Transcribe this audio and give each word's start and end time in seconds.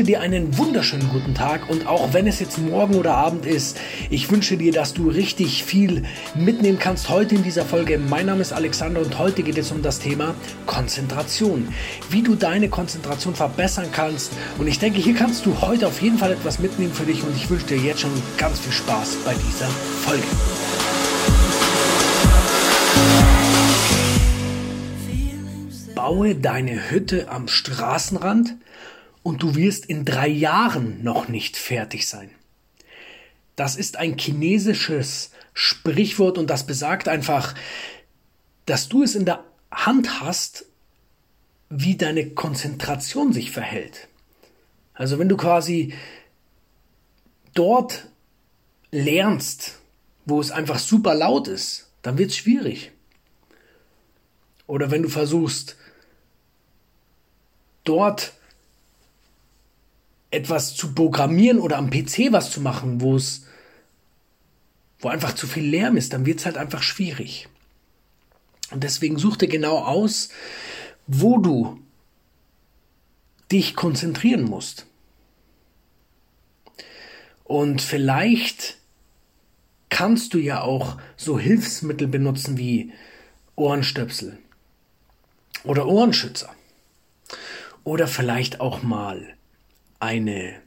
wünsche 0.00 0.12
dir 0.12 0.20
einen 0.22 0.56
wunderschönen 0.56 1.10
guten 1.10 1.34
Tag 1.34 1.68
und 1.68 1.86
auch 1.86 2.14
wenn 2.14 2.26
es 2.26 2.40
jetzt 2.40 2.56
morgen 2.56 2.94
oder 2.94 3.16
Abend 3.16 3.44
ist, 3.44 3.78
ich 4.08 4.30
wünsche 4.30 4.56
dir, 4.56 4.72
dass 4.72 4.94
du 4.94 5.10
richtig 5.10 5.62
viel 5.62 6.04
mitnehmen 6.34 6.78
kannst 6.78 7.10
heute 7.10 7.34
in 7.34 7.42
dieser 7.42 7.66
Folge. 7.66 7.98
Mein 7.98 8.24
Name 8.24 8.40
ist 8.40 8.54
Alexander 8.54 9.02
und 9.02 9.18
heute 9.18 9.42
geht 9.42 9.58
es 9.58 9.70
um 9.70 9.82
das 9.82 9.98
Thema 9.98 10.34
Konzentration. 10.64 11.68
Wie 12.08 12.22
du 12.22 12.34
deine 12.34 12.70
Konzentration 12.70 13.34
verbessern 13.34 13.88
kannst 13.92 14.32
und 14.56 14.68
ich 14.68 14.78
denke, 14.78 15.00
hier 15.00 15.14
kannst 15.14 15.44
du 15.44 15.60
heute 15.60 15.86
auf 15.86 16.00
jeden 16.00 16.16
Fall 16.16 16.32
etwas 16.32 16.60
mitnehmen 16.60 16.94
für 16.94 17.04
dich 17.04 17.22
und 17.22 17.36
ich 17.36 17.50
wünsche 17.50 17.66
dir 17.66 17.76
jetzt 17.76 18.00
schon 18.00 18.22
ganz 18.38 18.58
viel 18.58 18.72
Spaß 18.72 19.16
bei 19.26 19.34
dieser 19.34 19.68
Folge. 19.68 20.24
Baue 25.94 26.36
deine 26.36 26.90
Hütte 26.90 27.28
am 27.28 27.48
Straßenrand 27.48 28.56
und 29.22 29.42
du 29.42 29.54
wirst 29.54 29.86
in 29.86 30.04
drei 30.04 30.28
Jahren 30.28 31.02
noch 31.02 31.28
nicht 31.28 31.56
fertig 31.56 32.08
sein. 32.08 32.30
Das 33.56 33.76
ist 33.76 33.96
ein 33.96 34.16
chinesisches 34.16 35.32
Sprichwort 35.52 36.38
und 36.38 36.48
das 36.48 36.66
besagt 36.66 37.08
einfach, 37.08 37.54
dass 38.66 38.88
du 38.88 39.02
es 39.02 39.14
in 39.14 39.24
der 39.24 39.44
Hand 39.70 40.20
hast, 40.20 40.64
wie 41.68 41.96
deine 41.96 42.30
Konzentration 42.30 43.32
sich 43.32 43.50
verhält. 43.50 44.08
Also 44.94 45.18
wenn 45.18 45.28
du 45.28 45.36
quasi 45.36 45.94
dort 47.54 48.08
lernst, 48.90 49.78
wo 50.24 50.40
es 50.40 50.50
einfach 50.50 50.78
super 50.78 51.14
laut 51.14 51.48
ist, 51.48 51.90
dann 52.02 52.18
wird 52.18 52.30
es 52.30 52.36
schwierig. 52.36 52.92
Oder 54.66 54.90
wenn 54.90 55.02
du 55.02 55.08
versuchst, 55.08 55.76
dort 57.84 58.34
etwas 60.30 60.74
zu 60.74 60.94
programmieren 60.94 61.58
oder 61.58 61.76
am 61.76 61.90
PC 61.90 62.32
was 62.32 62.50
zu 62.50 62.60
machen, 62.60 63.00
wo 63.00 63.16
es, 63.16 63.46
wo 65.00 65.08
einfach 65.08 65.34
zu 65.34 65.46
viel 65.46 65.64
Lärm 65.64 65.96
ist, 65.96 66.12
dann 66.12 66.26
wird 66.26 66.40
es 66.40 66.46
halt 66.46 66.56
einfach 66.56 66.82
schwierig. 66.82 67.48
Und 68.70 68.84
deswegen 68.84 69.18
such 69.18 69.36
dir 69.36 69.48
genau 69.48 69.78
aus, 69.78 70.28
wo 71.06 71.38
du 71.38 71.80
dich 73.50 73.74
konzentrieren 73.74 74.44
musst. 74.44 74.86
Und 77.42 77.82
vielleicht 77.82 78.78
kannst 79.88 80.34
du 80.34 80.38
ja 80.38 80.60
auch 80.60 80.98
so 81.16 81.36
Hilfsmittel 81.38 82.06
benutzen 82.06 82.56
wie 82.56 82.92
Ohrenstöpsel 83.56 84.38
oder 85.64 85.86
Ohrenschützer. 85.86 86.54
Oder 87.82 88.06
vielleicht 88.06 88.60
auch 88.60 88.82
mal 88.82 89.34
eine, 90.00 90.60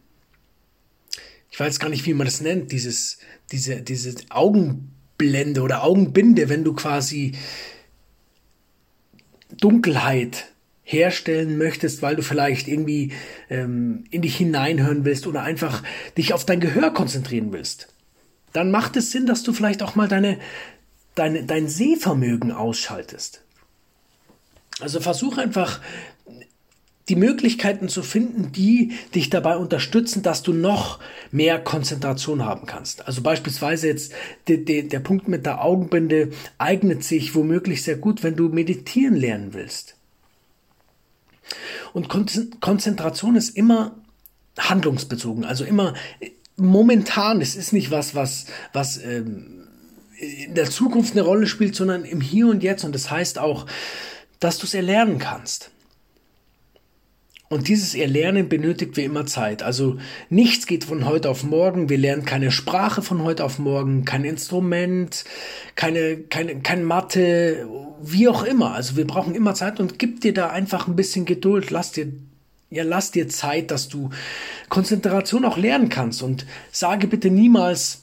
ich 1.52 1.60
weiß 1.60 1.80
gar 1.80 1.90
nicht, 1.90 2.06
wie 2.06 2.14
man 2.14 2.26
das 2.26 2.42
nennt, 2.42 2.72
dieses, 2.72 3.18
diese, 3.52 3.82
diese 3.82 4.16
Augenblende 4.30 5.62
oder 5.62 5.84
Augenbinde, 5.84 6.50
wenn 6.50 6.64
du 6.64 6.74
quasi 6.74 7.34
Dunkelheit 9.58 10.46
herstellen 10.84 11.58
möchtest, 11.58 12.02
weil 12.02 12.16
du 12.16 12.22
vielleicht 12.22 12.68
irgendwie 12.68 13.14
ähm, 13.50 14.04
in 14.10 14.22
dich 14.22 14.36
hineinhören 14.36 15.06
willst 15.06 15.28
oder 15.28 15.44
einfach 15.44 15.84
dich 16.18 16.34
auf 16.34 16.46
dein 16.46 16.60
Gehör 16.60 16.92
konzentrieren 16.92 17.54
willst, 17.54 17.88
dann 18.52 18.70
macht 18.70 18.96
es 18.98 19.12
Sinn, 19.12 19.26
dass 19.26 19.44
du 19.44 19.54
vielleicht 19.54 19.82
auch 19.82 19.96
mal 19.96 20.08
deine, 20.08 20.40
deine, 21.16 21.44
dein 21.44 21.68
Sehvermögen 21.68 22.52
ausschaltest. 22.52 23.44
Also 24.80 25.00
versuch 25.00 25.38
einfach 25.38 25.80
die 27.10 27.16
Möglichkeiten 27.16 27.90
zu 27.90 28.02
finden, 28.02 28.52
die 28.54 28.94
dich 29.14 29.30
dabei 29.30 29.58
unterstützen, 29.58 30.24
dass 30.24 30.42
du 30.42 30.54
noch 30.54 31.00
mehr 31.32 31.60
Konzentration 31.60 32.46
haben 32.46 32.66
kannst. 32.66 33.08
Also 33.08 33.22
beispielsweise 33.22 33.88
jetzt 33.88 34.14
de, 34.48 34.64
de, 34.64 34.84
der 34.84 35.00
Punkt 35.00 35.28
mit 35.28 35.46
der 35.46 35.64
Augenbinde 35.64 36.32
eignet 36.58 37.04
sich 37.04 37.36
womöglich 37.36 37.84
sehr 37.84 37.98
gut, 37.98 38.24
wenn 38.24 38.36
du 38.36 38.50
meditieren 38.50 39.16
lernen 39.16 39.54
willst. 39.54 39.96
Und 41.94 42.08
Konzentration 42.08 43.36
ist 43.36 43.50
immer 43.56 43.96
handlungsbezogen, 44.58 45.44
also 45.44 45.66
immer 45.66 45.94
momentan. 46.56 47.42
Es 47.42 47.56
ist 47.56 47.74
nicht 47.74 47.92
was, 47.92 48.16
was, 48.16 48.46
was 48.72 48.98
ähm, 48.98 49.68
in 50.18 50.56
der 50.56 50.70
Zukunft 50.70 51.14
eine 51.14 51.22
Rolle 51.24 51.48
spielt, 51.48 51.76
sondern 51.76 52.06
im 52.06 52.22
Hier 52.22 52.48
und 52.48 52.64
Jetzt. 52.64 52.84
Und 52.84 52.96
das 52.96 53.12
heißt 53.12 53.40
auch, 53.40 53.66
dass 54.40 54.58
du 54.58 54.66
es 54.66 54.74
erlernen 54.74 55.20
kannst. 55.20 55.73
Und 57.54 57.68
dieses 57.68 57.94
Erlernen 57.94 58.50
benötigt 58.50 58.98
wie 58.98 59.04
immer 59.04 59.28
Zeit. 59.28 59.62
Also 59.62 59.98
nichts 60.32 60.66
geht 60.66 60.86
von 60.86 61.06
heute 61.06 61.30
auf 61.30 61.44
morgen. 61.44 61.88
Wir 61.88 62.00
lernen 62.00 62.26
keine 62.26 62.50
Sprache 62.50 63.04
von 63.04 63.22
heute 63.22 63.44
auf 63.44 63.60
morgen, 63.60 64.06
kein 64.06 64.26
Instrument, 64.26 65.24
keine, 65.76 66.18
keine, 66.18 66.62
kein 66.62 66.84
Mathe, 66.84 67.68
wie 68.02 68.28
auch 68.28 68.42
immer. 68.42 68.74
Also 68.74 68.98
wir 68.98 69.06
brauchen 69.06 69.36
immer 69.36 69.54
Zeit 69.54 69.80
und 69.80 70.00
gib 70.00 70.22
dir 70.22 70.34
da 70.34 70.50
einfach 70.50 70.88
ein 70.88 70.96
bisschen 70.96 71.26
Geduld. 71.26 71.70
Lass 71.70 71.92
dir, 71.92 72.12
ja, 72.72 72.84
lass 72.84 73.12
dir 73.12 73.30
Zeit, 73.30 73.70
dass 73.70 73.88
du 73.88 74.10
Konzentration 74.70 75.46
auch 75.46 75.58
lernen 75.58 75.90
kannst 75.90 76.24
und 76.24 76.48
sage 76.72 77.06
bitte 77.06 77.30
niemals, 77.30 78.02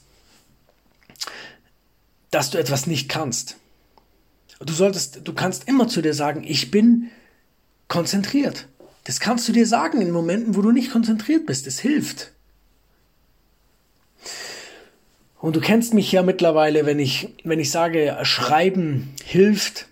dass 2.30 2.50
du 2.50 2.58
etwas 2.58 2.86
nicht 2.86 3.08
kannst. 3.08 3.56
Du 4.60 4.72
solltest, 4.72 5.22
du 5.24 5.32
kannst 5.32 5.66
immer 5.66 5.88
zu 5.88 6.02
dir 6.02 6.14
sagen, 6.14 6.44
ich 6.46 6.70
bin 6.70 7.10
konzentriert. 7.88 8.68
Das 9.04 9.20
kannst 9.20 9.48
du 9.48 9.52
dir 9.52 9.66
sagen 9.66 10.00
in 10.00 10.10
Momenten, 10.10 10.56
wo 10.56 10.62
du 10.62 10.72
nicht 10.72 10.90
konzentriert 10.90 11.46
bist. 11.46 11.66
Es 11.66 11.80
hilft. 11.80 12.32
Und 15.40 15.56
du 15.56 15.60
kennst 15.60 15.94
mich 15.94 16.12
ja 16.12 16.22
mittlerweile, 16.22 16.84
wenn 16.84 16.98
ich, 16.98 17.34
wenn 17.44 17.60
ich 17.60 17.70
sage, 17.70 18.18
Schreiben 18.22 19.14
hilft, 19.24 19.86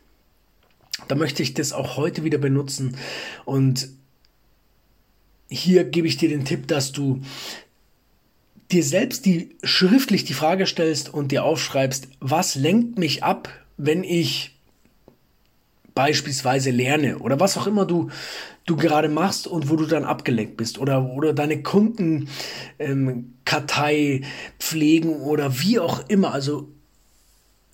dann 1.08 1.18
möchte 1.18 1.42
ich 1.42 1.54
das 1.54 1.72
auch 1.72 1.96
heute 1.96 2.22
wieder 2.22 2.38
benutzen. 2.38 2.96
Und 3.46 3.88
hier 5.48 5.84
gebe 5.84 6.06
ich 6.06 6.18
dir 6.18 6.28
den 6.28 6.44
Tipp, 6.44 6.68
dass 6.68 6.92
du 6.92 7.22
dir 8.70 8.84
selbst 8.84 9.24
die 9.24 9.56
schriftlich 9.62 10.24
die 10.24 10.34
Frage 10.34 10.66
stellst 10.66 11.12
und 11.12 11.32
dir 11.32 11.44
aufschreibst, 11.44 12.08
was 12.20 12.54
lenkt 12.54 12.98
mich 12.98 13.24
ab, 13.24 13.48
wenn 13.78 14.04
ich 14.04 14.54
beispielsweise 15.94 16.70
lerne 16.70 17.18
oder 17.18 17.40
was 17.40 17.56
auch 17.56 17.66
immer 17.66 17.86
du, 17.86 18.10
du 18.68 18.76
gerade 18.76 19.08
machst 19.08 19.46
und 19.46 19.70
wo 19.70 19.76
du 19.76 19.86
dann 19.86 20.04
abgelenkt 20.04 20.56
bist 20.56 20.78
oder, 20.78 21.10
oder 21.10 21.32
deine 21.32 21.62
Kundenkartei 21.62 22.28
ähm, 22.78 24.24
pflegen 24.58 25.10
oder 25.10 25.60
wie 25.60 25.78
auch 25.78 26.08
immer. 26.08 26.32
Also 26.32 26.68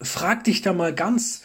frag 0.01 0.45
dich 0.45 0.63
da 0.63 0.73
mal 0.73 0.95
ganz 0.95 1.43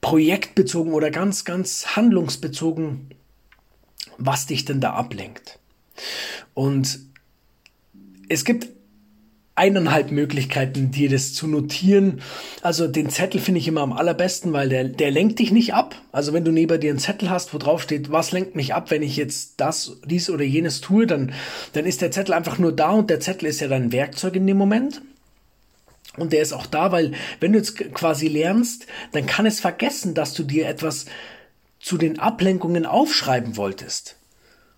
projektbezogen 0.00 0.92
oder 0.92 1.10
ganz, 1.10 1.44
ganz 1.44 1.94
handlungsbezogen, 1.94 3.10
was 4.18 4.46
dich 4.46 4.64
denn 4.64 4.80
da 4.80 4.94
ablenkt. 4.94 5.58
Und 6.54 7.00
es 8.28 8.44
gibt 8.44 8.68
eineinhalb 9.54 10.10
Möglichkeiten, 10.10 10.90
dir 10.90 11.08
das 11.08 11.34
zu 11.34 11.46
notieren. 11.46 12.22
Also 12.62 12.88
den 12.88 13.10
Zettel 13.10 13.40
finde 13.40 13.60
ich 13.60 13.68
immer 13.68 13.82
am 13.82 13.92
allerbesten, 13.92 14.52
weil 14.52 14.68
der, 14.68 14.84
der 14.84 15.10
lenkt 15.10 15.38
dich 15.38 15.52
nicht 15.52 15.74
ab. 15.74 16.01
Also 16.12 16.34
wenn 16.34 16.44
du 16.44 16.52
neben 16.52 16.78
dir 16.78 16.90
einen 16.90 16.98
Zettel 16.98 17.30
hast, 17.30 17.54
wo 17.54 17.58
drauf 17.58 17.82
steht, 17.82 18.12
was 18.12 18.32
lenkt 18.32 18.54
mich 18.54 18.74
ab, 18.74 18.90
wenn 18.90 19.02
ich 19.02 19.16
jetzt 19.16 19.54
das, 19.56 19.96
dies 20.04 20.28
oder 20.28 20.44
jenes 20.44 20.82
tue, 20.82 21.06
dann, 21.06 21.32
dann 21.72 21.86
ist 21.86 22.02
der 22.02 22.10
Zettel 22.10 22.34
einfach 22.34 22.58
nur 22.58 22.72
da 22.72 22.90
und 22.90 23.08
der 23.08 23.20
Zettel 23.20 23.46
ist 23.46 23.60
ja 23.60 23.68
dein 23.68 23.92
Werkzeug 23.92 24.36
in 24.36 24.46
dem 24.46 24.58
Moment. 24.58 25.00
Und 26.18 26.34
der 26.34 26.42
ist 26.42 26.52
auch 26.52 26.66
da, 26.66 26.92
weil 26.92 27.12
wenn 27.40 27.52
du 27.52 27.58
jetzt 27.58 27.76
quasi 27.94 28.28
lernst, 28.28 28.86
dann 29.12 29.24
kann 29.24 29.46
es 29.46 29.60
vergessen, 29.60 30.12
dass 30.12 30.34
du 30.34 30.42
dir 30.42 30.68
etwas 30.68 31.06
zu 31.80 31.96
den 31.96 32.18
Ablenkungen 32.18 32.84
aufschreiben 32.84 33.56
wolltest. 33.56 34.16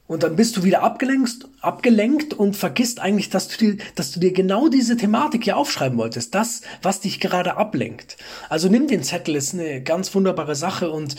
Und 0.06 0.22
dann 0.22 0.36
bist 0.36 0.56
du 0.56 0.64
wieder 0.64 0.82
abgelenkt, 0.82 1.48
abgelenkt 1.62 2.34
und 2.34 2.56
vergisst 2.56 3.00
eigentlich, 3.00 3.30
dass 3.30 3.48
du, 3.48 3.56
dir, 3.56 3.76
dass 3.94 4.12
du 4.12 4.20
dir 4.20 4.32
genau 4.32 4.68
diese 4.68 4.98
Thematik 4.98 5.44
hier 5.44 5.56
aufschreiben 5.56 5.96
wolltest. 5.96 6.34
Das, 6.34 6.60
was 6.82 7.00
dich 7.00 7.20
gerade 7.20 7.56
ablenkt. 7.56 8.18
Also 8.50 8.68
nimm 8.68 8.86
den 8.86 9.02
Zettel, 9.02 9.34
ist 9.34 9.54
eine 9.54 9.82
ganz 9.82 10.14
wunderbare 10.14 10.56
Sache 10.56 10.90
und 10.90 11.16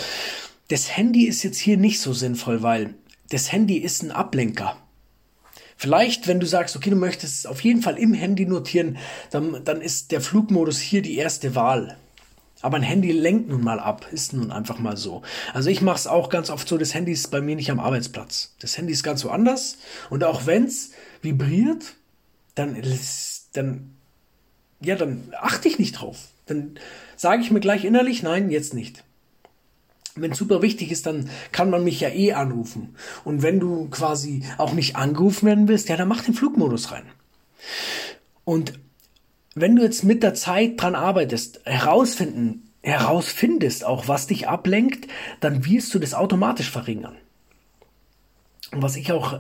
das 0.67 0.95
Handy 0.95 1.25
ist 1.25 1.43
jetzt 1.43 1.57
hier 1.57 1.77
nicht 1.77 1.99
so 1.99 2.13
sinnvoll, 2.13 2.61
weil 2.61 2.93
das 3.29 3.51
Handy 3.51 3.77
ist 3.77 4.03
ein 4.03 4.11
Ablenker. 4.11 4.77
Vielleicht, 5.77 6.27
wenn 6.27 6.39
du 6.39 6.45
sagst, 6.45 6.75
okay, 6.75 6.91
du 6.91 6.95
möchtest 6.95 7.39
es 7.39 7.45
auf 7.45 7.61
jeden 7.61 7.81
Fall 7.81 7.97
im 7.97 8.13
Handy 8.13 8.45
notieren, 8.45 8.97
dann, 9.31 9.63
dann 9.65 9.81
ist 9.81 10.11
der 10.11 10.21
Flugmodus 10.21 10.79
hier 10.79 11.01
die 11.01 11.17
erste 11.17 11.55
Wahl. 11.55 11.97
Aber 12.65 12.77
ein 12.77 12.83
Handy 12.83 13.11
lenkt 13.11 13.47
nun 13.47 13.63
mal 13.63 13.79
ab, 13.79 14.07
ist 14.11 14.33
nun 14.33 14.51
einfach 14.51 14.79
mal 14.79 14.97
so. 14.97 15.21
Also 15.53 15.69
ich 15.69 15.83
mache 15.83 15.97
es 15.97 16.07
auch 16.07 16.29
ganz 16.29 16.49
oft 16.49 16.67
so, 16.67 16.79
das 16.79 16.95
Handy 16.95 17.11
ist 17.11 17.29
bei 17.29 17.39
mir 17.39 17.55
nicht 17.55 17.69
am 17.69 17.79
Arbeitsplatz. 17.79 18.55
Das 18.57 18.75
Handy 18.75 18.91
ist 18.91 19.03
ganz 19.03 19.23
woanders 19.23 19.77
und 20.09 20.23
auch 20.23 20.47
wenn 20.47 20.63
es 20.63 20.89
vibriert, 21.21 21.93
dann, 22.55 22.75
dann, 23.53 23.91
ja, 24.81 24.95
dann 24.95 25.31
achte 25.39 25.67
ich 25.67 25.77
nicht 25.77 25.91
drauf. 26.01 26.17
Dann 26.47 26.79
sage 27.15 27.43
ich 27.43 27.51
mir 27.51 27.59
gleich 27.59 27.85
innerlich, 27.85 28.23
nein, 28.23 28.49
jetzt 28.49 28.73
nicht. 28.73 29.03
wenn 30.15 30.31
es 30.31 30.37
super 30.39 30.63
wichtig 30.63 30.91
ist, 30.91 31.05
dann 31.05 31.29
kann 31.51 31.69
man 31.69 31.83
mich 31.83 31.99
ja 31.99 32.09
eh 32.09 32.33
anrufen. 32.33 32.95
Und 33.23 33.43
wenn 33.43 33.59
du 33.59 33.89
quasi 33.89 34.43
auch 34.57 34.73
nicht 34.73 34.95
angerufen 34.95 35.45
werden 35.45 35.67
willst, 35.67 35.89
ja, 35.89 35.97
dann 35.97 36.07
mach 36.07 36.23
den 36.23 36.33
Flugmodus 36.33 36.91
rein. 36.91 37.05
Und 38.43 38.73
wenn 39.55 39.77
du 39.77 39.83
jetzt 39.83 40.03
mit 40.03 40.21
der 40.21 40.33
Zeit 40.33 40.81
dran 40.81 40.95
arbeitest, 40.95 41.61
herausfinden, 41.63 42.71
herausfindest 42.83 43.85
auch, 43.85 44.07
was 44.07 44.27
dich 44.27 44.47
ablenkt, 44.47 45.07
dann 45.39 45.65
wirst 45.65 45.93
du 45.93 45.99
das 45.99 46.13
automatisch 46.13 46.69
verringern. 46.69 47.15
Und 48.71 48.81
was 48.81 48.97
ich 48.97 49.11
auch 49.11 49.39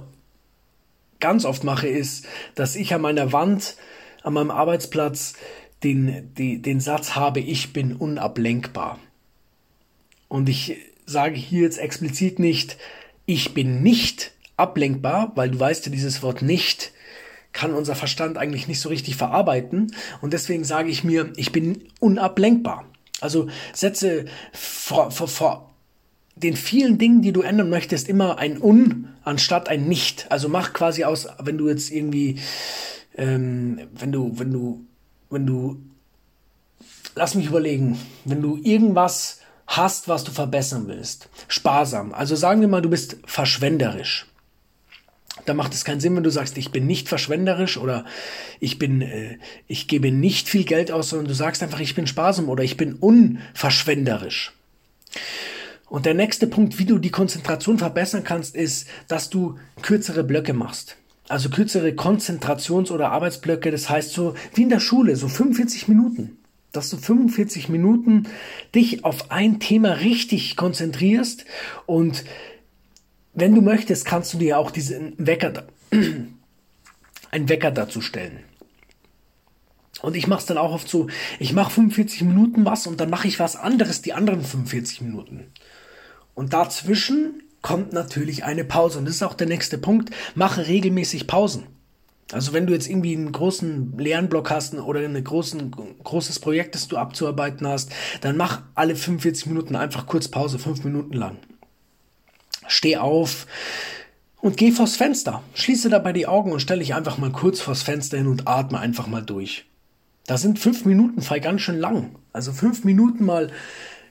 ganz 1.19 1.45
oft 1.45 1.63
mache, 1.63 1.87
ist, 1.87 2.25
dass 2.55 2.75
ich 2.75 2.93
an 2.93 3.01
meiner 3.01 3.33
Wand, 3.33 3.75
an 4.23 4.33
meinem 4.33 4.51
Arbeitsplatz 4.51 5.33
den, 5.83 6.33
die, 6.35 6.61
den 6.61 6.79
Satz 6.79 7.15
habe, 7.15 7.41
ich 7.41 7.73
bin 7.73 7.95
unablenkbar. 7.95 8.99
Und 10.29 10.49
ich 10.49 10.77
sage 11.05 11.35
hier 11.35 11.63
jetzt 11.63 11.77
explizit 11.77 12.39
nicht, 12.39 12.77
ich 13.25 13.53
bin 13.53 13.83
nicht 13.83 14.31
ablenkbar, 14.57 15.33
weil 15.35 15.51
du 15.51 15.59
weißt 15.59 15.85
ja, 15.85 15.91
dieses 15.91 16.23
Wort 16.23 16.41
nicht 16.41 16.93
kann 17.55 17.73
unser 17.73 17.95
Verstand 17.95 18.37
eigentlich 18.37 18.67
nicht 18.67 18.81
so 18.81 18.89
richtig 18.89 19.15
verarbeiten. 19.15 19.95
Und 20.21 20.33
deswegen 20.33 20.65
sage 20.65 20.89
ich 20.89 21.03
mir, 21.03 21.31
ich 21.37 21.53
bin 21.53 21.85
unablenkbar. 22.01 22.83
Also 23.21 23.47
setze 23.73 24.25
vor, 24.51 25.09
vor, 25.09 25.29
vor 25.29 25.73
den 26.35 26.57
vielen 26.57 26.97
Dingen, 26.97 27.21
die 27.21 27.31
du 27.31 27.41
ändern 27.41 27.69
möchtest, 27.69 28.09
immer 28.09 28.37
ein 28.39 28.61
Un 28.61 29.07
anstatt 29.23 29.69
ein 29.69 29.87
Nicht. 29.87 30.29
Also 30.29 30.49
mach 30.49 30.73
quasi 30.73 31.05
aus, 31.05 31.27
wenn 31.39 31.57
du 31.57 31.69
jetzt 31.69 31.91
irgendwie, 31.91 32.39
ähm, 33.15 33.79
wenn 33.93 34.11
du, 34.11 34.37
wenn 34.37 34.51
du, 34.51 34.85
wenn 35.29 35.47
du, 35.47 35.81
lass 37.15 37.35
mich 37.35 37.47
überlegen, 37.47 37.97
wenn 38.25 38.41
du 38.41 38.57
irgendwas 38.57 39.39
hast, 39.65 40.09
was 40.09 40.25
du 40.25 40.31
verbessern 40.31 40.87
willst. 40.87 41.29
Sparsam. 41.47 42.13
Also 42.13 42.35
sagen 42.35 42.59
wir 42.59 42.67
mal, 42.67 42.81
du 42.81 42.89
bist 42.89 43.15
verschwenderisch. 43.25 44.27
Da 45.45 45.53
macht 45.53 45.73
es 45.73 45.85
keinen 45.85 45.99
Sinn, 45.99 46.15
wenn 46.15 46.23
du 46.23 46.29
sagst, 46.29 46.57
ich 46.57 46.71
bin 46.71 46.87
nicht 46.87 47.07
verschwenderisch 47.07 47.77
oder 47.77 48.05
ich 48.59 48.79
bin, 48.79 49.01
äh, 49.01 49.37
ich 49.67 49.87
gebe 49.87 50.11
nicht 50.11 50.49
viel 50.49 50.63
Geld 50.63 50.91
aus, 50.91 51.09
sondern 51.09 51.27
du 51.27 51.33
sagst 51.33 51.61
einfach, 51.63 51.79
ich 51.79 51.95
bin 51.95 52.07
sparsam 52.07 52.49
oder 52.49 52.63
ich 52.63 52.77
bin 52.77 52.93
unverschwenderisch. 52.93 54.53
Und 55.87 56.05
der 56.05 56.15
nächste 56.15 56.47
Punkt, 56.47 56.79
wie 56.79 56.85
du 56.85 56.97
die 56.97 57.11
Konzentration 57.11 57.77
verbessern 57.77 58.23
kannst, 58.23 58.55
ist, 58.55 58.87
dass 59.07 59.29
du 59.29 59.57
kürzere 59.81 60.23
Blöcke 60.23 60.53
machst. 60.53 60.97
Also 61.27 61.49
kürzere 61.49 61.89
Konzentrations- 61.91 62.91
oder 62.91 63.11
Arbeitsblöcke, 63.11 63.71
das 63.71 63.89
heißt 63.89 64.11
so 64.11 64.35
wie 64.53 64.63
in 64.63 64.69
der 64.69 64.79
Schule, 64.79 65.15
so 65.15 65.27
45 65.27 65.87
Minuten 65.87 66.37
dass 66.75 66.89
du 66.89 66.97
45 66.97 67.69
Minuten 67.69 68.27
dich 68.73 69.05
auf 69.05 69.31
ein 69.31 69.59
Thema 69.59 69.91
richtig 69.91 70.55
konzentrierst 70.55 71.45
und 71.85 72.25
wenn 73.35 73.53
du 73.53 73.61
möchtest, 73.61 74.05
kannst 74.05 74.33
du 74.33 74.37
dir 74.37 74.57
auch 74.57 74.71
diesen 74.71 75.13
Wecker, 75.17 75.65
einen 77.31 77.49
Wecker 77.49 77.71
dazu 77.71 78.01
stellen. 78.01 78.39
Und 80.01 80.15
ich 80.15 80.27
mache 80.27 80.39
es 80.39 80.45
dann 80.45 80.57
auch 80.57 80.73
oft 80.73 80.89
so, 80.89 81.07
ich 81.39 81.53
mache 81.53 81.71
45 81.71 82.23
Minuten 82.23 82.65
was 82.65 82.87
und 82.87 82.99
dann 82.99 83.09
mache 83.09 83.27
ich 83.27 83.39
was 83.39 83.55
anderes 83.55 84.01
die 84.01 84.13
anderen 84.13 84.43
45 84.43 85.01
Minuten. 85.01 85.51
Und 86.33 86.53
dazwischen 86.53 87.43
kommt 87.61 87.93
natürlich 87.93 88.43
eine 88.43 88.63
Pause. 88.63 88.99
Und 88.99 89.05
das 89.05 89.15
ist 89.15 89.23
auch 89.23 89.33
der 89.33 89.47
nächste 89.47 89.77
Punkt. 89.77 90.11
Mache 90.35 90.67
regelmäßig 90.67 91.27
Pausen. 91.27 91.63
Also 92.31 92.53
wenn 92.53 92.67
du 92.67 92.73
jetzt 92.73 92.89
irgendwie 92.89 93.15
einen 93.15 93.31
großen 93.31 93.97
Lernblock 93.97 94.49
hast 94.49 94.73
oder 94.73 94.99
ein 94.99 95.23
großes 95.23 96.39
Projekt, 96.39 96.75
das 96.75 96.87
du 96.87 96.97
abzuarbeiten 96.97 97.67
hast, 97.67 97.91
dann 98.21 98.35
mach 98.37 98.63
alle 98.73 98.95
45 98.95 99.47
Minuten 99.47 99.75
einfach 99.75 100.07
kurz 100.07 100.27
Pause, 100.27 100.59
fünf 100.59 100.83
Minuten 100.83 101.13
lang. 101.13 101.37
Steh 102.67 102.97
auf 102.97 103.47
und 104.41 104.57
geh 104.57 104.71
vors 104.71 104.95
Fenster. 104.95 105.43
Schließe 105.53 105.89
dabei 105.89 106.13
die 106.13 106.27
Augen 106.27 106.51
und 106.51 106.59
stell 106.59 106.79
dich 106.79 106.93
einfach 106.93 107.17
mal 107.17 107.31
kurz 107.31 107.61
vors 107.61 107.83
Fenster 107.83 108.17
hin 108.17 108.27
und 108.27 108.47
atme 108.47 108.79
einfach 108.79 109.07
mal 109.07 109.23
durch. 109.23 109.65
Da 110.27 110.37
sind 110.37 110.59
fünf 110.59 110.85
Minuten 110.85 111.21
frei 111.21 111.39
ganz 111.39 111.61
schön 111.61 111.79
lang. 111.79 112.15
Also 112.33 112.51
fünf 112.51 112.83
Minuten 112.83 113.25
mal 113.25 113.51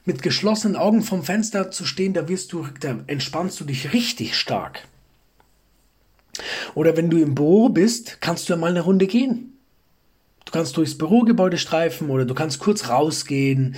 mit 0.05 0.23
geschlossenen 0.23 0.77
Augen 0.77 1.03
vom 1.03 1.23
Fenster 1.23 1.71
zu 1.71 1.85
stehen, 1.85 2.13
da 2.13 2.29
wirst 2.29 2.53
du, 2.53 2.67
da 2.81 2.97
entspannst 3.07 3.59
du 3.61 3.65
dich 3.65 3.93
richtig 3.93 4.37
stark. 4.37 4.87
Oder 6.75 6.97
wenn 6.97 7.11
du 7.11 7.19
im 7.19 7.35
Büro 7.35 7.69
bist, 7.69 8.21
kannst 8.21 8.49
du 8.49 8.53
ja 8.53 8.59
mal 8.59 8.71
eine 8.71 8.83
Runde 8.83 9.07
gehen. 9.07 9.57
Du 10.45 10.53
kannst 10.53 10.77
durchs 10.77 10.99
Bürogebäude 10.99 11.59
streifen 11.59 12.11
oder 12.11 12.25
du 12.25 12.35
kannst 12.35 12.59
kurz 12.59 12.89
rausgehen. 12.89 13.77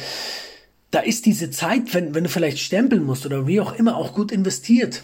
Da 0.90 1.00
ist 1.00 1.26
diese 1.26 1.50
Zeit, 1.50 1.94
wenn, 1.94 2.14
wenn 2.14 2.24
du 2.24 2.30
vielleicht 2.30 2.58
stempeln 2.58 3.04
musst 3.04 3.26
oder 3.26 3.46
wie 3.46 3.60
auch 3.60 3.74
immer, 3.74 3.96
auch 3.96 4.14
gut 4.14 4.32
investiert. 4.32 5.02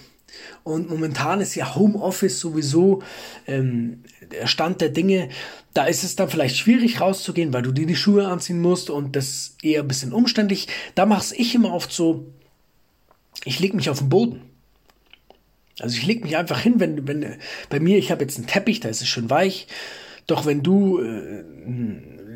Und 0.64 0.88
momentan 0.88 1.40
ist 1.40 1.54
ja 1.54 1.74
Homeoffice 1.74 2.40
sowieso 2.40 3.02
ähm, 3.46 4.04
der 4.30 4.46
Stand 4.46 4.80
der 4.80 4.88
Dinge. 4.88 5.28
Da 5.74 5.84
ist 5.84 6.04
es 6.04 6.16
dann 6.16 6.28
vielleicht 6.28 6.56
schwierig 6.56 7.00
rauszugehen, 7.00 7.52
weil 7.52 7.62
du 7.62 7.72
dir 7.72 7.86
die 7.86 7.96
Schuhe 7.96 8.28
anziehen 8.28 8.60
musst 8.60 8.90
und 8.90 9.16
das 9.16 9.56
eher 9.62 9.82
ein 9.82 9.88
bisschen 9.88 10.12
umständlich. 10.12 10.68
Da 10.94 11.06
mache 11.06 11.34
ich 11.36 11.54
immer 11.54 11.72
oft 11.72 11.92
so, 11.92 12.26
ich 13.44 13.58
lege 13.60 13.76
mich 13.76 13.90
auf 13.90 13.98
den 13.98 14.08
Boden. 14.08 14.42
Also 15.80 15.96
ich 15.96 16.06
lege 16.06 16.22
mich 16.22 16.36
einfach 16.36 16.60
hin, 16.60 16.78
wenn, 16.78 17.08
wenn 17.08 17.36
bei 17.68 17.80
mir, 17.80 17.98
ich 17.98 18.10
habe 18.10 18.22
jetzt 18.22 18.36
einen 18.36 18.46
Teppich, 18.46 18.80
da 18.80 18.88
ist 18.88 19.02
es 19.02 19.08
schön 19.08 19.30
weich. 19.30 19.66
Doch 20.26 20.46
wenn 20.46 20.62
du 20.62 21.00
äh, 21.00 21.42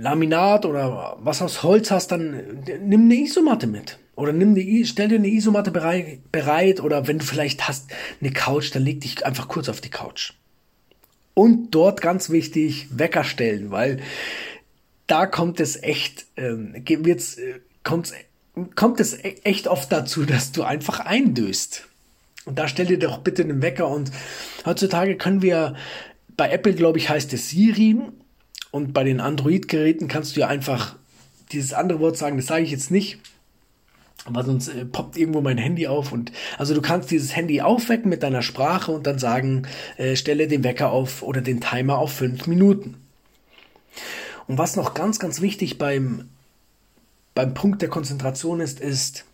Laminat 0.00 0.64
oder 0.64 1.16
was 1.20 1.42
aus 1.42 1.62
Holz 1.62 1.90
hast, 1.90 2.12
dann 2.12 2.62
nimm 2.82 3.02
eine 3.02 3.14
Isomatte 3.14 3.66
mit. 3.66 3.98
Oder 4.14 4.32
nimm 4.32 4.50
eine, 4.50 4.84
stell 4.86 5.08
dir 5.08 5.16
eine 5.16 5.28
Isomatte 5.28 5.70
bereit, 5.70 6.32
bereit 6.32 6.80
oder 6.80 7.06
wenn 7.06 7.18
du 7.18 7.24
vielleicht 7.24 7.68
hast 7.68 7.90
eine 8.20 8.32
Couch, 8.32 8.74
dann 8.74 8.82
leg 8.82 9.00
dich 9.00 9.24
einfach 9.26 9.48
kurz 9.48 9.68
auf 9.68 9.80
die 9.80 9.90
Couch. 9.90 10.32
Und 11.34 11.74
dort 11.74 12.00
ganz 12.00 12.30
wichtig, 12.30 12.88
Wecker 12.90 13.24
stellen, 13.24 13.70
weil 13.70 14.00
da 15.06 15.26
kommt 15.26 15.60
es 15.60 15.82
echt, 15.82 16.26
ähm, 16.36 16.74
wird's, 16.86 17.36
äh, 17.36 17.60
kommt, 17.84 18.12
kommt 18.74 19.00
es 19.00 19.12
e-, 19.12 19.36
echt 19.44 19.68
oft 19.68 19.92
dazu, 19.92 20.24
dass 20.24 20.52
du 20.52 20.62
einfach 20.62 21.00
eindöst. 21.00 21.88
Und 22.46 22.58
da 22.58 22.68
stell 22.68 22.86
dir 22.86 22.98
doch 22.98 23.18
bitte 23.18 23.42
einen 23.42 23.60
Wecker. 23.60 23.88
Und 23.88 24.10
heutzutage 24.64 25.16
können 25.16 25.42
wir, 25.42 25.74
bei 26.36 26.50
Apple, 26.50 26.74
glaube 26.74 26.98
ich, 26.98 27.08
heißt 27.08 27.32
es 27.32 27.50
Siri. 27.50 27.96
Und 28.76 28.92
bei 28.92 29.04
den 29.04 29.20
Android-Geräten 29.20 30.06
kannst 30.06 30.36
du 30.36 30.40
ja 30.40 30.48
einfach 30.48 30.96
dieses 31.50 31.72
andere 31.72 31.98
Wort 31.98 32.18
sagen, 32.18 32.36
das 32.36 32.44
sage 32.44 32.62
ich 32.62 32.70
jetzt 32.70 32.90
nicht. 32.90 33.18
Aber 34.26 34.44
sonst 34.44 34.68
äh, 34.68 34.84
poppt 34.84 35.16
irgendwo 35.16 35.40
mein 35.40 35.56
Handy 35.56 35.86
auf 35.86 36.12
und 36.12 36.30
also 36.58 36.74
du 36.74 36.82
kannst 36.82 37.10
dieses 37.10 37.34
Handy 37.34 37.62
aufwecken 37.62 38.10
mit 38.10 38.22
deiner 38.22 38.42
Sprache 38.42 38.92
und 38.92 39.06
dann 39.06 39.18
sagen, 39.18 39.66
äh, 39.96 40.14
stelle 40.14 40.46
den 40.46 40.62
Wecker 40.62 40.90
auf 40.90 41.22
oder 41.22 41.40
den 41.40 41.62
Timer 41.62 41.96
auf 41.96 42.12
fünf 42.12 42.46
Minuten. 42.48 42.96
Und 44.46 44.58
was 44.58 44.76
noch 44.76 44.92
ganz, 44.92 45.18
ganz 45.18 45.40
wichtig 45.40 45.78
beim, 45.78 46.28
beim 47.34 47.54
Punkt 47.54 47.80
der 47.80 47.88
Konzentration 47.88 48.60
ist, 48.60 48.80
ist, 48.80 49.24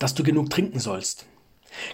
dass 0.00 0.14
du 0.14 0.24
genug 0.24 0.50
trinken 0.50 0.80
sollst. 0.80 1.24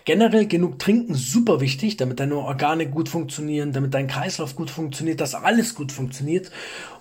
Generell 0.05 0.47
genug 0.47 0.79
trinken, 0.79 1.15
super 1.15 1.61
wichtig, 1.61 1.97
damit 1.97 2.21
deine 2.21 2.37
Organe 2.37 2.89
gut 2.89 3.09
funktionieren, 3.09 3.73
damit 3.73 3.95
dein 3.95 4.07
Kreislauf 4.07 4.57
gut 4.57 4.71
funktioniert, 4.71 5.21
dass 5.21 5.35
alles 5.35 5.75
gut 5.75 5.93
funktioniert. 5.93 6.51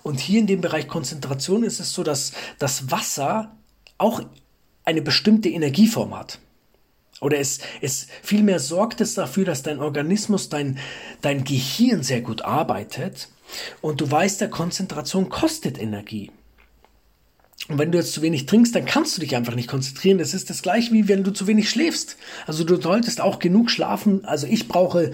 Und 0.02 0.20
hier 0.20 0.40
in 0.40 0.46
dem 0.46 0.60
Bereich 0.60 0.88
Konzentration 0.88 1.64
ist 1.64 1.80
es 1.80 1.92
so, 1.92 2.02
dass 2.02 2.32
das 2.58 2.90
Wasser 2.90 3.56
auch 3.98 4.22
eine 4.84 5.02
bestimmte 5.02 5.48
Energieform 5.48 6.16
hat. 6.16 6.38
Oder 7.20 7.38
es, 7.38 7.60
es 7.80 8.08
vielmehr 8.22 8.58
sorgt 8.58 9.00
es 9.00 9.14
dafür, 9.14 9.44
dass 9.44 9.62
dein 9.62 9.80
Organismus, 9.80 10.48
dein, 10.48 10.78
dein 11.22 11.44
Gehirn 11.44 12.02
sehr 12.02 12.20
gut 12.20 12.42
arbeitet. 12.42 13.28
Und 13.80 14.00
du 14.00 14.10
weißt, 14.10 14.40
der 14.40 14.50
Konzentration 14.50 15.28
kostet 15.28 15.78
Energie. 15.80 16.30
Und 17.68 17.78
wenn 17.78 17.92
du 17.92 17.98
jetzt 17.98 18.12
zu 18.12 18.20
wenig 18.20 18.46
trinkst, 18.46 18.74
dann 18.74 18.84
kannst 18.84 19.16
du 19.16 19.20
dich 19.20 19.36
einfach 19.36 19.54
nicht 19.54 19.70
konzentrieren. 19.70 20.18
Das 20.18 20.34
ist 20.34 20.50
das 20.50 20.60
gleiche 20.60 20.92
wie 20.92 21.08
wenn 21.08 21.24
du 21.24 21.30
zu 21.30 21.46
wenig 21.46 21.70
schläfst. 21.70 22.16
Also 22.46 22.62
du 22.64 22.80
solltest 22.80 23.20
auch 23.20 23.38
genug 23.38 23.70
schlafen. 23.70 24.24
Also 24.24 24.46
ich 24.46 24.68
brauche 24.68 25.12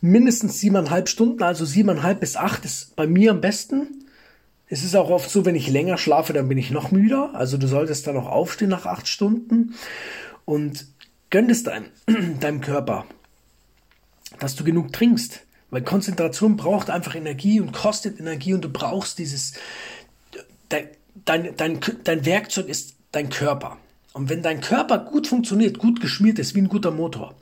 mindestens 0.00 0.60
siebeneinhalb 0.60 1.08
Stunden, 1.08 1.42
also 1.42 1.64
siebeneinhalb 1.64 2.20
bis 2.20 2.36
acht 2.36 2.64
ist 2.64 2.96
bei 2.96 3.06
mir 3.06 3.30
am 3.30 3.40
besten. 3.40 4.06
Es 4.66 4.82
ist 4.82 4.96
auch 4.96 5.10
oft 5.10 5.30
so, 5.30 5.44
wenn 5.44 5.54
ich 5.54 5.68
länger 5.68 5.96
schlafe, 5.96 6.32
dann 6.32 6.48
bin 6.48 6.58
ich 6.58 6.72
noch 6.72 6.90
müder. 6.90 7.30
Also 7.34 7.58
du 7.58 7.68
solltest 7.68 8.06
dann 8.06 8.16
auch 8.16 8.28
aufstehen 8.28 8.70
nach 8.70 8.86
acht 8.86 9.06
Stunden 9.06 9.74
und 10.44 10.86
gönn 11.30 11.48
es 11.48 11.62
dein, 11.62 11.86
deinem 12.40 12.60
Körper, 12.60 13.06
dass 14.40 14.56
du 14.56 14.64
genug 14.64 14.92
trinkst. 14.92 15.42
Weil 15.70 15.82
Konzentration 15.82 16.56
braucht 16.56 16.90
einfach 16.90 17.14
Energie 17.14 17.60
und 17.60 17.72
kostet 17.72 18.20
Energie 18.20 18.54
und 18.54 18.64
du 18.64 18.68
brauchst 18.68 19.18
dieses, 19.18 19.54
dein, 21.24 21.56
dein, 21.56 21.80
dein 22.04 22.24
Werkzeug 22.24 22.68
ist 22.68 22.94
dein 23.12 23.30
Körper. 23.30 23.78
Und 24.12 24.28
wenn 24.28 24.42
dein 24.42 24.60
Körper 24.60 24.98
gut 24.98 25.26
funktioniert, 25.26 25.78
gut 25.78 26.00
geschmiert 26.00 26.38
ist, 26.38 26.54
wie 26.54 26.60
ein 26.60 26.68
guter 26.68 26.92
Motor, 26.92 27.34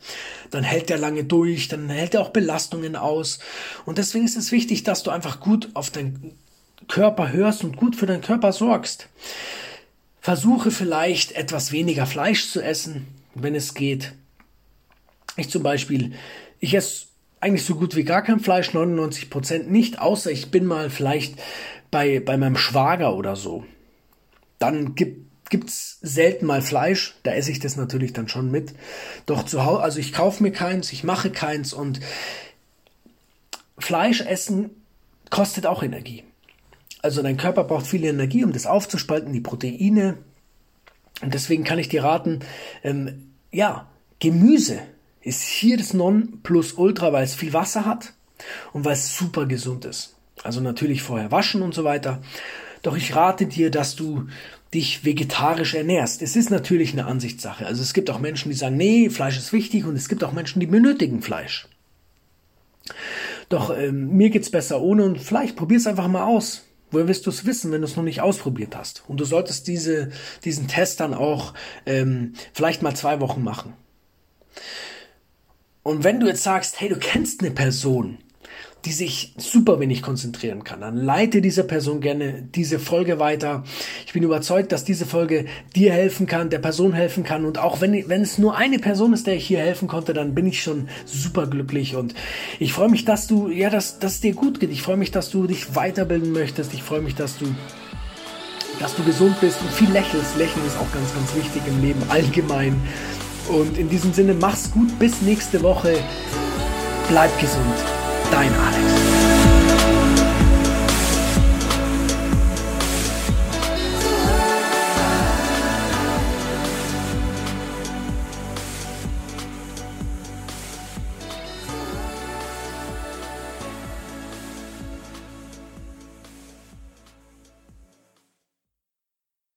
dann 0.50 0.64
hält 0.64 0.90
er 0.90 0.96
lange 0.96 1.22
durch, 1.22 1.68
dann 1.68 1.90
hält 1.90 2.14
er 2.14 2.22
auch 2.22 2.30
Belastungen 2.30 2.96
aus. 2.96 3.40
Und 3.84 3.98
deswegen 3.98 4.24
ist 4.24 4.36
es 4.36 4.52
wichtig, 4.52 4.82
dass 4.82 5.02
du 5.02 5.10
einfach 5.10 5.40
gut 5.40 5.68
auf 5.74 5.90
deinen 5.90 6.34
Körper 6.88 7.30
hörst 7.30 7.62
und 7.62 7.76
gut 7.76 7.94
für 7.94 8.06
deinen 8.06 8.22
Körper 8.22 8.52
sorgst. 8.52 9.08
versuche 10.20 10.70
vielleicht 10.70 11.32
etwas 11.32 11.72
weniger 11.72 12.06
Fleisch 12.06 12.48
zu 12.48 12.62
essen, 12.62 13.06
wenn 13.34 13.54
es 13.54 13.74
geht. 13.74 14.14
Ich 15.36 15.50
zum 15.50 15.62
Beispiel, 15.62 16.12
ich 16.58 16.74
esse 16.74 17.06
eigentlich 17.42 17.64
so 17.64 17.74
gut 17.74 17.96
wie 17.96 18.04
gar 18.04 18.22
kein 18.22 18.40
Fleisch, 18.40 18.72
99 18.72 19.28
Prozent 19.28 19.70
nicht, 19.70 19.98
außer 19.98 20.30
ich 20.30 20.50
bin 20.50 20.64
mal 20.64 20.90
vielleicht 20.90 21.42
bei, 21.90 22.20
bei 22.20 22.36
meinem 22.36 22.56
Schwager 22.56 23.14
oder 23.16 23.36
so. 23.36 23.64
Dann 24.58 24.94
gibt 24.94 25.32
gibt's 25.50 25.98
selten 26.00 26.46
mal 26.46 26.62
Fleisch, 26.62 27.14
da 27.24 27.34
esse 27.34 27.50
ich 27.50 27.58
das 27.58 27.76
natürlich 27.76 28.14
dann 28.14 28.26
schon 28.26 28.50
mit. 28.50 28.72
Doch 29.26 29.44
zu 29.44 29.66
Hause, 29.66 29.82
also 29.82 29.98
ich 29.98 30.14
kaufe 30.14 30.42
mir 30.42 30.50
keins, 30.50 30.90
ich 30.92 31.04
mache 31.04 31.30
keins 31.30 31.74
und 31.74 32.00
Fleisch 33.76 34.22
essen 34.22 34.70
kostet 35.28 35.66
auch 35.66 35.82
Energie. 35.82 36.24
Also 37.02 37.22
dein 37.22 37.36
Körper 37.36 37.64
braucht 37.64 37.86
viel 37.86 38.02
Energie, 38.04 38.44
um 38.44 38.52
das 38.52 38.64
aufzuspalten, 38.64 39.32
die 39.34 39.42
Proteine. 39.42 40.16
Und 41.20 41.34
deswegen 41.34 41.64
kann 41.64 41.78
ich 41.78 41.90
dir 41.90 42.02
raten, 42.02 42.40
ähm, 42.82 43.32
ja, 43.50 43.90
Gemüse 44.20 44.78
ist 45.22 45.42
hier 45.42 45.76
das 45.76 45.94
Non 45.94 46.40
plus 46.42 46.72
Ultra, 46.74 47.12
weil 47.12 47.24
es 47.24 47.34
viel 47.34 47.52
Wasser 47.52 47.84
hat 47.84 48.12
und 48.72 48.84
weil 48.84 48.94
es 48.94 49.16
super 49.16 49.46
gesund 49.46 49.84
ist. 49.84 50.16
Also 50.42 50.60
natürlich 50.60 51.02
vorher 51.02 51.30
waschen 51.30 51.62
und 51.62 51.74
so 51.74 51.84
weiter. 51.84 52.22
Doch 52.82 52.96
ich 52.96 53.14
rate 53.14 53.46
dir, 53.46 53.70
dass 53.70 53.94
du 53.94 54.26
dich 54.74 55.04
vegetarisch 55.04 55.74
ernährst. 55.74 56.22
Es 56.22 56.34
ist 56.34 56.50
natürlich 56.50 56.92
eine 56.92 57.06
Ansichtssache. 57.06 57.66
Also 57.66 57.82
es 57.82 57.92
gibt 57.92 58.10
auch 58.10 58.18
Menschen, 58.18 58.50
die 58.50 58.56
sagen, 58.56 58.76
nee, 58.76 59.10
Fleisch 59.10 59.36
ist 59.36 59.52
wichtig 59.52 59.84
und 59.84 59.96
es 59.96 60.08
gibt 60.08 60.24
auch 60.24 60.32
Menschen, 60.32 60.60
die 60.60 60.66
benötigen 60.66 61.22
Fleisch. 61.22 61.68
Doch 63.48 63.76
ähm, 63.76 64.16
mir 64.16 64.30
geht's 64.30 64.50
besser 64.50 64.80
ohne 64.80 65.04
und 65.04 65.20
vielleicht 65.20 65.56
probier's 65.56 65.86
einfach 65.86 66.08
mal 66.08 66.24
aus. 66.24 66.64
Woher 66.90 67.08
wirst 67.08 67.26
du 67.26 67.30
es 67.30 67.46
wissen, 67.46 67.70
wenn 67.70 67.82
du 67.82 67.86
es 67.86 67.96
noch 67.96 68.02
nicht 68.02 68.20
ausprobiert 68.20 68.76
hast? 68.76 69.04
Und 69.08 69.20
du 69.20 69.24
solltest 69.24 69.66
diese, 69.66 70.10
diesen 70.44 70.68
Test 70.68 71.00
dann 71.00 71.14
auch 71.14 71.54
ähm, 71.86 72.34
vielleicht 72.52 72.82
mal 72.82 72.94
zwei 72.94 73.20
Wochen 73.20 73.42
machen. 73.42 73.74
Und 75.82 76.04
wenn 76.04 76.20
du 76.20 76.26
jetzt 76.26 76.42
sagst, 76.42 76.80
hey, 76.80 76.88
du 76.88 76.96
kennst 76.96 77.40
eine 77.40 77.50
Person, 77.50 78.18
die 78.84 78.92
sich 78.92 79.34
super 79.36 79.78
wenig 79.78 80.02
konzentrieren 80.02 80.64
kann, 80.64 80.80
dann 80.80 80.96
leite 80.96 81.40
dieser 81.40 81.62
Person 81.62 82.00
gerne 82.00 82.42
diese 82.54 82.80
Folge 82.80 83.20
weiter. 83.20 83.62
Ich 84.06 84.12
bin 84.12 84.24
überzeugt, 84.24 84.72
dass 84.72 84.84
diese 84.84 85.06
Folge 85.06 85.46
dir 85.76 85.92
helfen 85.92 86.26
kann, 86.26 86.50
der 86.50 86.58
Person 86.58 86.92
helfen 86.92 87.22
kann. 87.22 87.44
Und 87.44 87.58
auch 87.58 87.80
wenn, 87.80 88.08
wenn 88.08 88.22
es 88.22 88.38
nur 88.38 88.56
eine 88.56 88.78
Person 88.78 89.12
ist, 89.12 89.26
der 89.26 89.36
ich 89.36 89.46
hier 89.46 89.60
helfen 89.60 89.86
konnte, 89.86 90.14
dann 90.14 90.34
bin 90.34 90.46
ich 90.46 90.62
schon 90.62 90.88
super 91.04 91.46
glücklich. 91.46 91.94
Und 91.94 92.14
ich 92.58 92.72
freue 92.72 92.88
mich, 92.88 93.04
dass 93.04 93.28
du, 93.28 93.48
ja, 93.48 93.70
dass, 93.70 93.98
dass 94.00 94.14
es 94.14 94.20
dir 94.20 94.34
gut 94.34 94.58
geht. 94.58 94.70
Ich 94.70 94.82
freue 94.82 94.96
mich, 94.96 95.12
dass 95.12 95.30
du 95.30 95.46
dich 95.46 95.76
weiterbilden 95.76 96.32
möchtest. 96.32 96.74
Ich 96.74 96.82
freue 96.82 97.02
mich, 97.02 97.14
dass 97.14 97.38
du 97.38 97.46
dass 98.80 98.96
du 98.96 99.04
gesund 99.04 99.40
bist 99.40 99.60
und 99.60 99.70
viel 99.70 99.90
lächelst. 99.90 100.36
Lächeln 100.36 100.66
ist 100.66 100.76
auch 100.76 100.92
ganz, 100.92 101.14
ganz 101.14 101.36
wichtig 101.36 101.62
im 101.68 101.80
Leben 101.82 102.02
allgemein. 102.08 102.80
Und 103.48 103.78
in 103.78 103.88
diesem 103.88 104.12
Sinne, 104.12 104.34
mach's 104.34 104.70
gut, 104.70 104.98
bis 104.98 105.22
nächste 105.22 105.62
Woche. 105.62 105.96
Bleib 107.08 107.38
gesund. 107.40 107.74
Dein 108.30 108.50
Alex. 108.54 110.01